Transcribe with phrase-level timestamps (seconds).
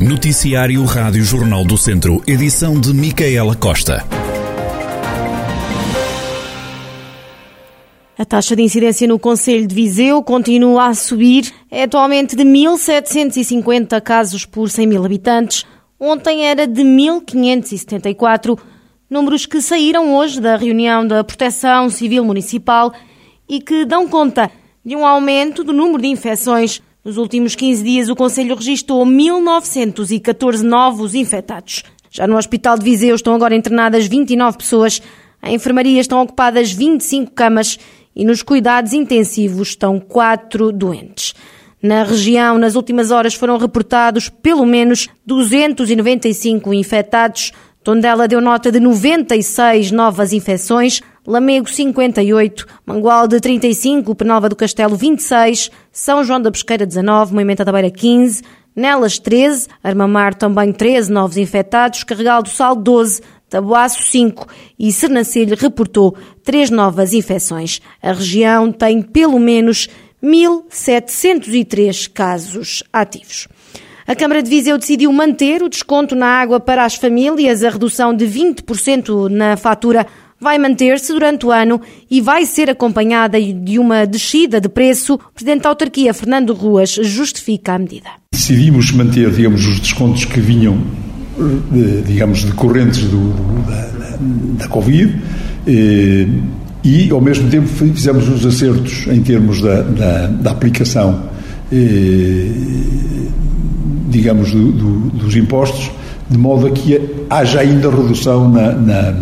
[0.00, 4.02] Noticiário Rádio Jornal do Centro, edição de Micaela Costa.
[8.16, 14.00] A taxa de incidência no Conselho de Viseu continua a subir, é atualmente de 1.750
[14.00, 15.66] casos por 100 mil habitantes.
[16.00, 18.58] Ontem era de 1.574,
[19.10, 22.90] números que saíram hoje da reunião da Proteção Civil Municipal
[23.46, 24.50] e que dão conta
[24.82, 30.62] de um aumento do número de infecções nos últimos 15 dias, o Conselho registrou 1.914
[30.62, 31.82] novos infectados.
[32.10, 35.00] Já no Hospital de Viseu estão agora internadas 29 pessoas,
[35.42, 37.78] em enfermaria estão ocupadas 25 camas
[38.14, 41.34] e nos cuidados intensivos estão 4 doentes.
[41.82, 47.52] Na região, nas últimas horas foram reportados pelo menos 295 infectados.
[47.82, 55.70] Tondela deu nota de 96 novas infecções, Lamego 58, Mangualde 35, Penalva do Castelo 26,
[55.90, 58.42] São João da Pesqueira 19, Moimenta da Beira 15,
[58.76, 64.46] Nelas 13, Armamar também 13 novos infectados, Carregal do Sal 12, Tabuaço 5
[64.78, 67.80] e Sernancelho reportou 3 novas infecções.
[68.02, 69.88] A região tem pelo menos
[70.22, 73.48] 1.703 casos ativos.
[74.10, 78.12] A Câmara de Viseu decidiu manter o desconto na água para as famílias, a redução
[78.12, 80.04] de 20% na fatura
[80.40, 81.80] vai manter-se durante o ano
[82.10, 85.14] e vai ser acompanhada de uma descida de preço.
[85.14, 88.08] O Presidente da Autarquia, Fernando Ruas, justifica a medida.
[88.32, 90.82] Decidimos manter, digamos, os descontos que vinham,
[91.70, 93.32] de, digamos, decorrentes do,
[93.64, 95.22] da, da, Covid
[95.68, 101.30] e, eh, e, ao mesmo tempo, fizemos os acertos em termos da, da, da aplicação,
[101.70, 102.50] eh,
[104.10, 105.90] digamos, do, do, dos impostos,
[106.28, 109.14] de modo a que haja ainda redução na, na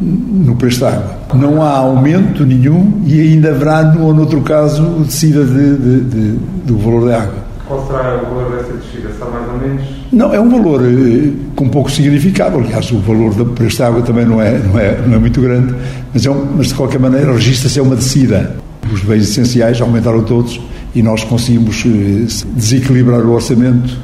[0.00, 1.18] no preço da água.
[1.34, 6.38] Não há aumento nenhum e ainda haverá, no ou noutro caso, descida de, de, de,
[6.64, 7.34] do valor da água.
[7.66, 9.10] Qual será o valor dessa descida?
[9.12, 9.82] Será mais ou menos?
[10.12, 12.58] Não, é um valor eh, com pouco significado.
[12.58, 15.40] Aliás, o valor do preço da água também não é, não é, não é muito
[15.40, 15.74] grande,
[16.12, 18.56] mas, é um, mas de qualquer maneira registra-se uma descida.
[18.92, 20.60] Os bens essenciais aumentaram todos
[20.94, 22.26] e nós conseguimos eh,
[22.56, 23.96] desequilibrar o orçamento,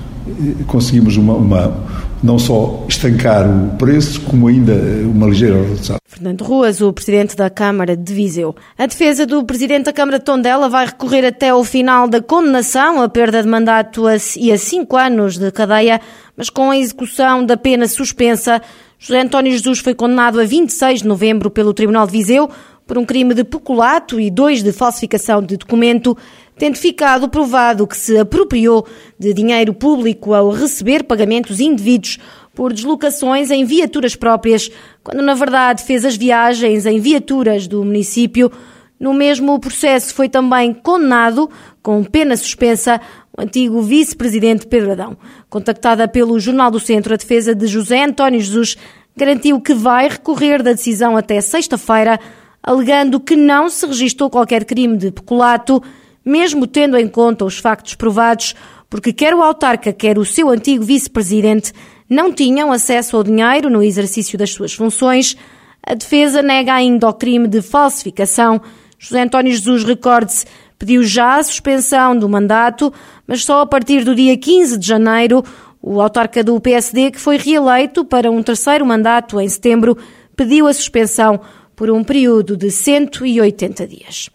[0.67, 1.87] conseguimos uma, uma
[2.23, 4.73] não só estancar o preço, como ainda
[5.05, 5.97] uma ligeira redução.
[6.07, 8.55] Fernando Ruas, o presidente da Câmara de Viseu.
[8.79, 13.03] A defesa do presidente da Câmara de Tondela vai recorrer até ao final da condenação
[13.03, 14.05] à perda de mandato
[14.37, 16.01] e a cinco anos de cadeia,
[16.37, 18.63] mas com a execução da pena suspensa.
[18.99, 22.49] José António Jesus foi condenado a 26 de novembro pelo Tribunal de Viseu
[22.87, 26.17] por um crime de peculato e dois de falsificação de documento
[26.59, 28.87] tendo ficado provado que se apropriou
[29.19, 32.19] de dinheiro público ao receber pagamentos indevidos
[32.55, 34.71] por deslocações em viaturas próprias,
[35.05, 38.51] quando na verdade fez as viagens em viaturas do município.
[38.99, 41.51] No mesmo processo foi também condenado,
[41.83, 42.99] com pena suspensa,
[43.37, 45.19] o antigo vice-presidente Pedro Adão.
[45.51, 48.79] Contactada pelo Jornal do Centro, a defesa de José António Jesus
[49.15, 52.19] garantiu que vai recorrer da decisão até sexta-feira,
[52.63, 55.83] alegando que não se registrou qualquer crime de peculato
[56.27, 58.57] mesmo tendo em conta os factos provados,
[58.91, 61.73] porque quer o autarca, quer o seu antigo vice-presidente
[62.09, 65.37] não tinham acesso ao dinheiro no exercício das suas funções.
[65.83, 68.61] A defesa nega ainda o crime de falsificação.
[68.99, 70.47] José António Jesus, recorde-se,
[70.79, 72.93] pediu já a suspensão do mandato,
[73.27, 75.45] mas só a partir do dia 15 de janeiro,
[75.83, 79.97] o autarca do PSD, que foi reeleito para um terceiro mandato em setembro,
[80.35, 81.41] pediu a suspensão
[81.75, 84.31] por um período de 180 dias.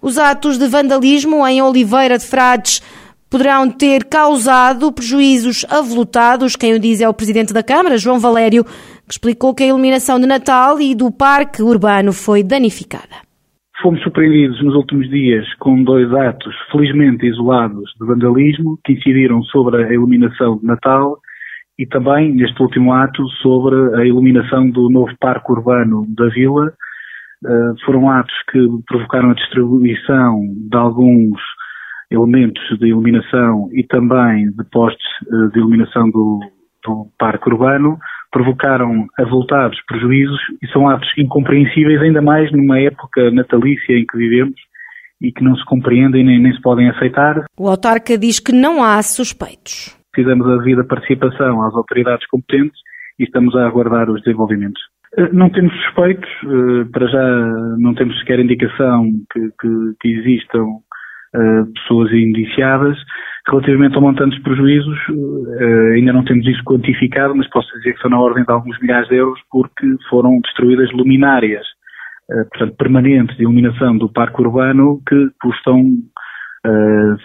[0.00, 2.80] Os atos de vandalismo em Oliveira de Frades
[3.30, 6.56] poderão ter causado prejuízos avolutados.
[6.56, 10.20] Quem o diz é o Presidente da Câmara, João Valério, que explicou que a iluminação
[10.20, 13.26] de Natal e do Parque Urbano foi danificada.
[13.82, 19.84] Fomos surpreendidos nos últimos dias com dois atos felizmente isolados de vandalismo que incidiram sobre
[19.84, 21.18] a iluminação de Natal
[21.78, 26.72] e também, neste último ato, sobre a iluminação do novo Parque Urbano da Vila,
[27.84, 31.38] foram atos que provocaram a distribuição de alguns
[32.10, 36.40] elementos de iluminação e também de postes uh, de iluminação do,
[36.84, 37.98] do parque urbano,
[38.30, 44.60] provocaram avultados prejuízos e são atos incompreensíveis, ainda mais numa época natalícia em que vivemos
[45.20, 47.44] e que não se compreendem nem, nem se podem aceitar.
[47.58, 49.96] O autarca diz que não há suspeitos.
[50.14, 52.78] Fizemos a devida participação às autoridades competentes
[53.18, 54.80] e estamos a aguardar os desenvolvimentos.
[55.14, 57.46] Eh, não temos suspeitos, eh, para já
[57.78, 59.68] não temos sequer indicação que, que,
[60.00, 60.66] que existam
[61.34, 62.98] eh, pessoas indiciadas.
[63.48, 64.98] Relativamente ao montante de prejuízos,
[65.94, 69.08] ainda não temos isso quantificado, mas posso dizer que são na ordem de alguns milhares
[69.08, 71.64] de euros porque foram destruídas luminárias,
[72.26, 75.80] portanto, permanentes de iluminação do parque urbano que custam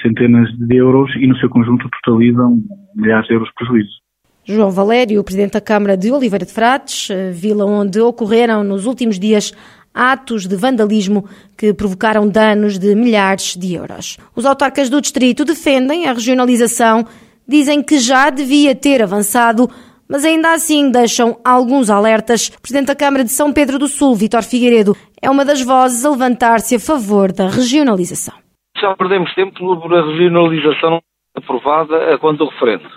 [0.04, 2.56] centenas de euros e, no seu conjunto, totalizam
[2.96, 4.11] milhares de euros de prejuízo.
[4.44, 9.20] João Valério, presidente da Câmara de Oliveira de Frades, eh, vila onde ocorreram nos últimos
[9.20, 9.54] dias
[9.94, 11.26] atos de vandalismo
[11.58, 14.18] que provocaram danos de milhares de euros.
[14.36, 17.06] Os autarcas do distrito defendem a regionalização,
[17.48, 19.70] dizem que já devia ter avançado,
[20.10, 22.48] mas ainda assim deixam alguns alertas.
[22.48, 26.04] O presidente da Câmara de São Pedro do Sul, Vitor Figueiredo, é uma das vozes
[26.04, 28.34] a levantar-se a favor da regionalização.
[28.82, 31.00] Já perdemos tempo por a regionalização
[31.36, 32.90] aprovada a quanto ao referendo.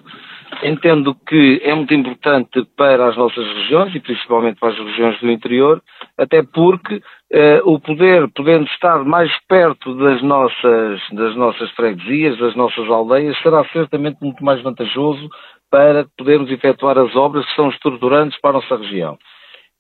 [0.63, 5.31] Entendo que é muito importante para as nossas regiões e principalmente para as regiões do
[5.31, 5.83] interior,
[6.17, 7.03] até porque
[7.33, 13.37] eh, o poder, podendo estar mais perto das nossas, das nossas freguesias, das nossas aldeias,
[13.43, 15.29] será certamente muito mais vantajoso
[15.71, 19.19] para podermos efetuar as obras que são estruturantes para a nossa região.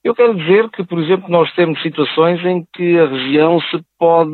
[0.05, 4.31] Eu quero dizer que, por exemplo, nós temos situações em que a região se pode,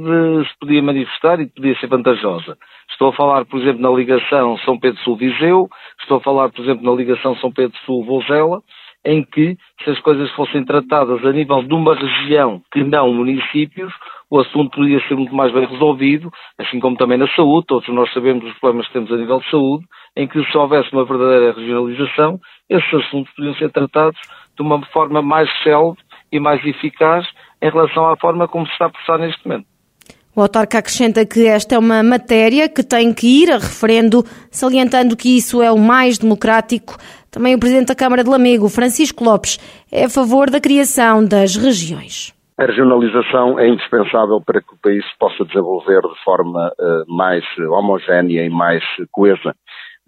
[0.48, 2.58] se podia manifestar e podia ser vantajosa.
[2.90, 5.68] Estou a falar, por exemplo, na ligação São Pedro Sul-Viseu,
[6.00, 8.60] estou a falar, por exemplo, na ligação São Pedro Sul-Vozela,
[9.04, 13.92] em que, se as coisas fossem tratadas a nível de uma região que não municípios,
[14.28, 18.12] o assunto poderia ser muito mais bem resolvido, assim como também na saúde, todos nós
[18.12, 19.84] sabemos os problemas que temos a nível de saúde,
[20.16, 24.18] em que se houvesse uma verdadeira regionalização, esses assuntos podiam ser tratados
[24.60, 25.96] de uma forma mais célere
[26.30, 27.26] e mais eficaz
[27.62, 29.66] em relação à forma como se está a processar neste momento.
[30.36, 35.16] O autarca acrescenta que esta é uma matéria que tem que ir a referendo, salientando
[35.16, 36.96] que isso é o mais democrático.
[37.30, 39.58] Também o Presidente da Câmara de Lamego, Francisco Lopes,
[39.90, 42.32] é a favor da criação das regiões.
[42.58, 47.42] A regionalização é indispensável para que o país se possa desenvolver de forma uh, mais
[47.58, 49.54] homogénea e mais coesa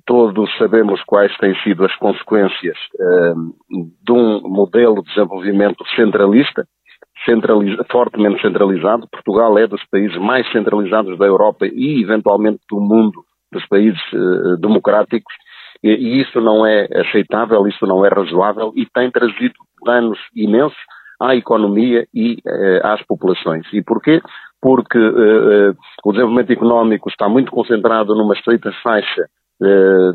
[0.06, 3.34] todos sabemos quais têm sido as consequências uh,
[4.04, 6.66] de um modelo de desenvolvimento centralista,
[7.24, 9.08] centraliza, fortemente centralizado.
[9.08, 14.56] Portugal é dos países mais centralizados da Europa e, eventualmente, do mundo, dos países uh,
[14.60, 15.34] democráticos.
[15.82, 19.54] E, isso não é aceitável, isso não é razoável e tem trazido
[19.84, 20.78] danos imensos
[21.20, 23.66] à economia e uh, às populações.
[23.72, 24.20] E porquê?
[24.60, 24.96] Porque
[26.04, 29.41] o desenvolvimento económico está muito concentrado numa estreita faixa eh,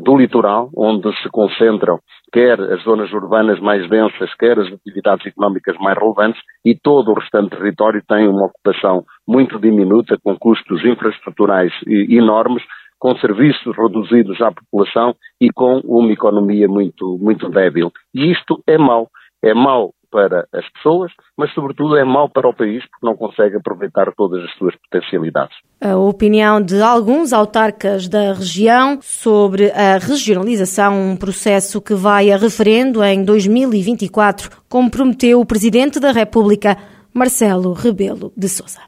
[0.02, 2.00] do litoral, onde se concentram
[2.32, 7.14] quer as zonas urbanas mais densas, quer as atividades económicas mais relevantes, e todo o
[7.14, 12.62] restante território tem uma ocupação muito diminuta, com custos infraestruturais enormes,
[12.98, 17.92] com serviços reduzidos à população e com uma economia muito, muito débil.
[18.14, 19.08] E isto é mau.
[19.42, 23.56] É mau para as pessoas, mas sobretudo é mau para o país porque não consegue
[23.56, 25.56] aproveitar todas as suas potencialidades.
[25.80, 32.36] A opinião de alguns autarcas da região sobre a regionalização, um processo que vai a
[32.36, 36.76] referendo em 2024, como prometeu o Presidente da República,
[37.12, 38.87] Marcelo Rebelo de Sousa.